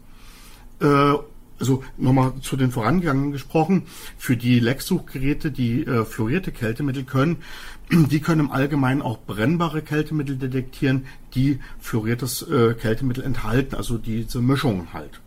Äh, 0.80 1.14
also 1.58 1.84
nochmal 1.96 2.34
zu 2.40 2.56
den 2.56 2.72
vorangegangenen 2.72 3.32
gesprochen, 3.32 3.84
für 4.18 4.36
die 4.36 4.58
Lecksuchgeräte, 4.58 5.50
die 5.50 5.86
äh, 5.86 6.04
fluorierte 6.04 6.52
Kältemittel 6.52 7.04
können, 7.04 7.38
die 7.90 8.20
können 8.20 8.40
im 8.40 8.50
Allgemeinen 8.50 9.02
auch 9.02 9.18
brennbare 9.18 9.82
Kältemittel 9.82 10.36
detektieren, 10.36 11.06
die 11.34 11.60
fluoriertes 11.78 12.42
äh, 12.42 12.74
Kältemittel 12.74 13.24
enthalten, 13.24 13.76
also 13.76 13.98
diese 13.98 14.40
Mischungen 14.40 14.92
halt. 14.92 15.20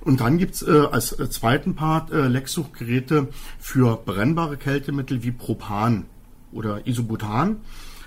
Und 0.00 0.20
dann 0.20 0.38
gibt's 0.38 0.62
äh, 0.62 0.86
als 0.90 1.12
äh, 1.18 1.30
zweiten 1.30 1.74
Part 1.74 2.10
äh, 2.10 2.28
Lecksuchgeräte 2.28 3.28
für 3.58 3.96
brennbare 3.96 4.56
Kältemittel 4.56 5.22
wie 5.22 5.32
Propan 5.32 6.04
oder 6.52 6.86
Isobutan. 6.86 7.58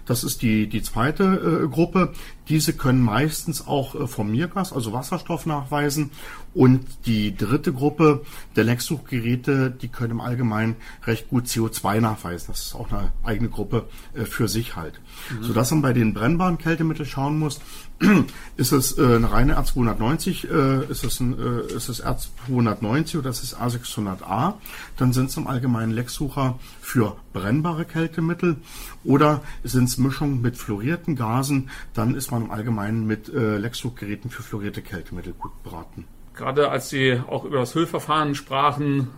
Das 0.05 0.23
ist 0.23 0.41
die, 0.41 0.67
die 0.67 0.81
zweite 0.81 1.63
äh, 1.63 1.67
Gruppe. 1.67 2.13
Diese 2.49 2.73
können 2.73 3.01
meistens 3.01 3.67
auch 3.67 3.95
äh, 3.95 4.07
Formiergas, 4.07 4.73
also 4.73 4.91
Wasserstoff 4.91 5.45
nachweisen. 5.45 6.11
Und 6.53 6.85
die 7.05 7.35
dritte 7.35 7.71
Gruppe 7.71 8.23
der 8.55 8.63
Lecksuchgeräte, 8.63 9.69
die 9.69 9.87
können 9.87 10.11
im 10.11 10.21
Allgemeinen 10.21 10.75
recht 11.05 11.29
gut 11.29 11.45
CO2 11.45 12.01
nachweisen. 12.01 12.47
Das 12.49 12.65
ist 12.65 12.75
auch 12.75 12.91
eine 12.91 13.11
eigene 13.23 13.49
Gruppe 13.49 13.87
äh, 14.15 14.25
für 14.25 14.47
sich 14.47 14.75
halt. 14.75 14.99
Mhm. 15.29 15.43
Sodass 15.43 15.69
man 15.71 15.83
bei 15.83 15.93
den 15.93 16.13
brennbaren 16.13 16.57
Kältemitteln 16.57 17.07
schauen 17.07 17.37
muss, 17.37 17.61
ist 18.57 18.71
es 18.71 18.97
äh, 18.97 19.03
eine 19.03 19.31
reine 19.31 19.59
R290, 19.59 20.49
äh, 20.49 20.91
ist 20.91 21.03
es 21.03 21.19
ein, 21.19 21.37
äh, 21.37 21.73
ist 21.73 21.89
es 21.89 22.03
R290 22.03 23.19
oder 23.19 23.29
ist 23.29 23.43
es 23.43 23.55
A600A, 23.55 24.53
dann 24.97 25.13
sind 25.13 25.29
es 25.29 25.37
im 25.37 25.47
Allgemeinen 25.47 25.91
Lecksucher 25.91 26.57
für 26.81 27.17
brennbare 27.33 27.85
Kältemittel 27.85 28.57
oder 29.03 29.41
sind 29.63 29.85
es 29.85 29.97
Mischungen 29.97 30.41
mit 30.41 30.57
fluorierten 30.57 31.15
Gasen, 31.15 31.69
dann 31.93 32.15
ist 32.15 32.31
man 32.31 32.38
im 32.41 32.51
Allgemeinen 32.51 33.05
mit 33.05 33.29
äh, 33.29 33.57
Lecksuchgeräten 33.57 34.29
für 34.29 34.43
fluorierte 34.43 34.81
Kältemittel 34.81 35.33
gut 35.33 35.63
beraten. 35.63 36.05
Gerade 36.35 36.69
als 36.69 36.89
Sie 36.89 37.19
auch 37.27 37.43
über 37.43 37.59
das 37.59 37.75
Hüllverfahren 37.75 38.35
sprachen, 38.35 39.09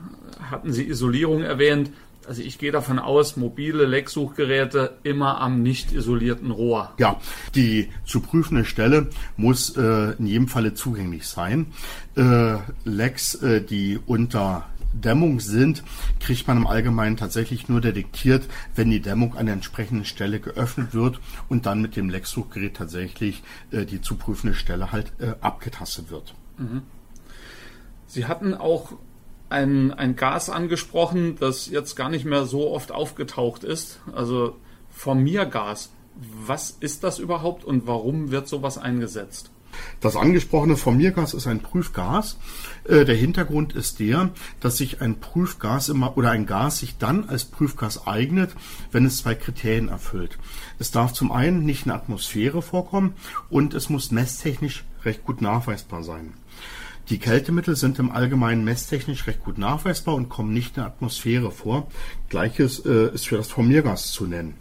hatten 0.49 0.73
Sie 0.73 0.87
Isolierung 0.87 1.43
erwähnt. 1.43 1.91
Also 2.27 2.43
ich 2.43 2.59
gehe 2.59 2.71
davon 2.71 2.99
aus, 2.99 3.35
mobile 3.35 3.85
Lecksuchgeräte 3.85 4.97
immer 5.03 5.41
am 5.41 5.63
nicht 5.63 5.91
isolierten 5.91 6.51
Rohr. 6.51 6.93
Ja, 6.99 7.19
die 7.55 7.89
zu 8.05 8.21
prüfende 8.21 8.63
Stelle 8.63 9.09
muss 9.37 9.75
äh, 9.75 10.13
in 10.17 10.27
jedem 10.27 10.47
Falle 10.47 10.73
zugänglich 10.73 11.27
sein. 11.27 11.67
Äh, 12.15 12.57
Lecks, 12.85 13.35
äh, 13.35 13.61
die 13.61 13.99
unter 14.05 14.65
Dämmung 14.93 15.39
sind, 15.39 15.83
kriegt 16.19 16.47
man 16.47 16.57
im 16.57 16.67
Allgemeinen 16.67 17.17
tatsächlich 17.17 17.69
nur 17.69 17.81
detektiert, 17.81 18.47
wenn 18.75 18.89
die 18.89 19.01
Dämmung 19.01 19.35
an 19.35 19.45
der 19.45 19.53
entsprechenden 19.53 20.05
Stelle 20.05 20.39
geöffnet 20.39 20.93
wird 20.93 21.19
und 21.49 21.65
dann 21.65 21.81
mit 21.81 21.95
dem 21.95 22.09
Lecksuchgerät 22.09 22.75
tatsächlich 22.75 23.43
äh, 23.71 23.85
die 23.85 24.01
zu 24.01 24.15
prüfende 24.15 24.55
Stelle 24.55 24.91
halt 24.91 25.13
äh, 25.19 25.33
abgetastet 25.41 26.11
wird. 26.11 26.33
Mhm. 26.57 26.81
Sie 28.07 28.25
hatten 28.25 28.53
auch 28.53 28.93
ein, 29.49 29.93
ein 29.93 30.15
Gas 30.15 30.49
angesprochen, 30.49 31.37
das 31.39 31.67
jetzt 31.69 31.95
gar 31.95 32.09
nicht 32.09 32.25
mehr 32.25 32.45
so 32.45 32.71
oft 32.71 32.91
aufgetaucht 32.91 33.63
ist, 33.63 33.99
also 34.13 34.57
Formiergas. 34.89 35.91
Was 36.45 36.71
ist 36.71 37.03
das 37.03 37.19
überhaupt 37.19 37.63
und 37.63 37.87
warum 37.87 38.31
wird 38.31 38.47
sowas 38.47 38.77
eingesetzt? 38.77 39.51
Das 39.99 40.15
angesprochene 40.15 40.77
Formiergas 40.77 41.33
ist 41.33 41.47
ein 41.47 41.59
Prüfgas. 41.59 42.37
Äh, 42.85 43.05
der 43.05 43.15
Hintergrund 43.15 43.73
ist 43.73 43.99
der, 43.99 44.29
dass 44.59 44.77
sich 44.77 45.01
ein 45.01 45.19
Prüfgas 45.19 45.89
immer 45.89 46.17
oder 46.17 46.31
ein 46.31 46.45
Gas 46.45 46.79
sich 46.79 46.97
dann 46.97 47.27
als 47.27 47.45
Prüfgas 47.45 48.07
eignet, 48.07 48.55
wenn 48.91 49.05
es 49.05 49.17
zwei 49.17 49.35
Kriterien 49.35 49.89
erfüllt. 49.89 50.37
Es 50.79 50.91
darf 50.91 51.13
zum 51.13 51.31
einen 51.31 51.65
nicht 51.65 51.85
in 51.85 51.89
der 51.89 51.97
Atmosphäre 51.97 52.61
vorkommen 52.61 53.13
und 53.49 53.73
es 53.73 53.89
muss 53.89 54.11
messtechnisch 54.11 54.83
recht 55.03 55.23
gut 55.23 55.41
nachweisbar 55.41 56.03
sein. 56.03 56.33
Die 57.09 57.17
Kältemittel 57.17 57.75
sind 57.75 57.99
im 57.99 58.11
Allgemeinen 58.11 58.63
messtechnisch 58.63 59.27
recht 59.27 59.43
gut 59.43 59.57
nachweisbar 59.57 60.15
und 60.15 60.29
kommen 60.29 60.53
nicht 60.53 60.77
in 60.77 60.83
der 60.83 60.85
Atmosphäre 60.85 61.51
vor. 61.51 61.87
Gleiches 62.29 62.85
äh, 62.85 63.13
ist 63.13 63.27
für 63.27 63.37
das 63.37 63.49
Formiergas 63.49 64.11
zu 64.11 64.27
nennen. 64.27 64.55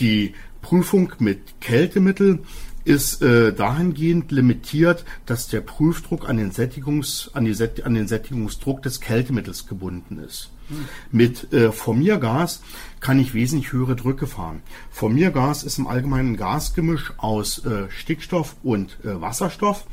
Die 0.00 0.34
Prüfung 0.60 1.12
mit 1.18 1.60
Kältemittel 1.60 2.40
ist 2.84 3.22
äh, 3.22 3.52
dahingehend 3.52 4.32
limitiert, 4.32 5.04
dass 5.26 5.48
der 5.48 5.60
Prüfdruck 5.60 6.28
an 6.28 6.36
den, 6.36 6.50
Sättigungs, 6.50 7.30
an, 7.34 7.44
die, 7.44 7.54
an 7.82 7.94
den 7.94 8.08
Sättigungsdruck 8.08 8.82
des 8.82 9.00
Kältemittels 9.00 9.66
gebunden 9.66 10.18
ist. 10.18 10.50
Mit 11.10 11.52
äh, 11.52 11.70
Formiergas 11.70 12.62
kann 13.00 13.18
ich 13.18 13.34
wesentlich 13.34 13.72
höhere 13.72 13.96
Drücke 13.96 14.26
fahren. 14.26 14.62
Formiergas 14.90 15.64
ist 15.64 15.78
im 15.78 15.86
Allgemeinen 15.86 16.32
ein 16.32 16.36
Gasgemisch 16.36 17.12
aus 17.18 17.64
äh, 17.64 17.90
Stickstoff 17.90 18.56
und 18.62 18.98
äh, 19.04 19.20
Wasserstoff, 19.20 19.84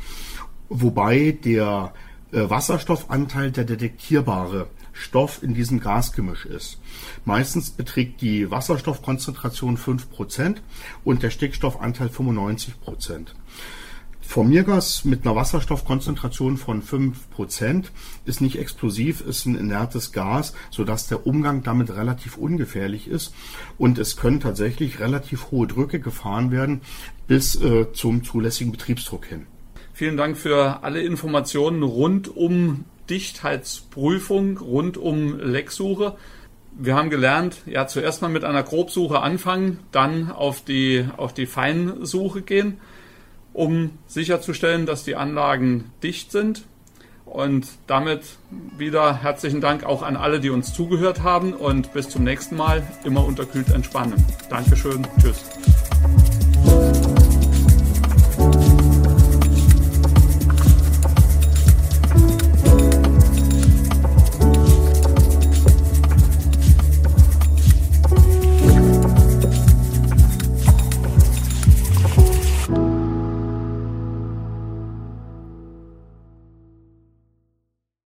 wobei 0.70 1.38
der 1.44 1.94
äh, 2.32 2.50
Wasserstoffanteil 2.50 3.52
der 3.52 3.66
detektierbare 3.66 4.68
Stoff 5.00 5.42
in 5.42 5.54
diesem 5.54 5.80
Gasgemisch 5.80 6.46
ist. 6.46 6.80
Meistens 7.26 7.72
beträgt 7.72 8.22
die 8.22 8.52
Wasserstoffkonzentration 8.52 9.78
5% 9.78 10.58
und 11.04 11.24
der 11.24 11.30
Stickstoffanteil 11.30 12.08
95%. 12.08 13.28
Formiergas 14.30 15.06
mit 15.06 15.26
einer 15.26 15.36
Wasserstoffkonzentration 15.36 16.58
von 16.58 16.84
5% 16.84 17.86
ist 18.26 18.42
nicht 18.42 18.60
explosiv, 18.60 19.22
ist 19.22 19.48
ein 19.48 19.56
inertes 19.56 20.12
Gas, 20.12 20.54
sodass 20.70 21.08
der 21.08 21.26
Umgang 21.26 21.64
damit 21.64 21.90
relativ 21.90 22.38
ungefährlich 22.38 23.08
ist 23.08 23.34
und 23.80 23.98
es 23.98 24.18
können 24.18 24.40
tatsächlich 24.40 25.00
relativ 25.00 25.50
hohe 25.50 25.66
Drücke 25.66 26.00
gefahren 26.00 26.52
werden 26.52 26.82
bis 27.26 27.56
äh, 27.56 27.92
zum 27.94 28.24
zulässigen 28.24 28.72
Betriebsdruck 28.72 29.26
hin. 29.26 29.48
Vielen 29.94 30.16
Dank 30.16 30.38
für 30.38 30.84
alle 30.84 31.02
Informationen 31.02 31.82
rund 31.82 32.28
um 32.28 32.86
Dichtheitsprüfung 33.10 34.58
rund 34.58 34.98
um 34.98 35.40
Lecksuche. 35.40 36.16
Wir 36.78 36.96
haben 36.96 37.10
gelernt, 37.10 37.58
ja, 37.66 37.88
zuerst 37.88 38.22
mal 38.22 38.30
mit 38.30 38.44
einer 38.44 38.64
Grobsuche 38.64 39.22
anfangen, 39.22 39.80
dann 39.92 40.32
auf 40.32 40.64
die, 40.64 41.06
auf 41.18 41.34
die 41.34 41.46
Feinsuche 41.46 42.42
gehen, 42.42 42.80
um 43.54 43.92
sicherzustellen, 44.08 44.86
dass 44.86 45.04
die 45.04 45.16
Anlagen 45.16 45.92
dicht 46.04 46.32
sind. 46.32 46.66
Und 47.26 47.68
damit 47.86 48.24
wieder 48.78 49.22
herzlichen 49.22 49.62
Dank 49.62 49.84
auch 49.84 50.02
an 50.02 50.16
alle, 50.16 50.40
die 50.40 50.50
uns 50.50 50.74
zugehört 50.74 51.22
haben 51.22 51.54
und 51.54 51.94
bis 51.94 52.10
zum 52.10 52.24
nächsten 52.24 52.56
Mal 52.56 52.82
immer 53.04 53.24
unterkühlt 53.24 53.70
entspannen. 53.70 54.26
Dankeschön. 54.50 55.06
Tschüss. 55.22 55.44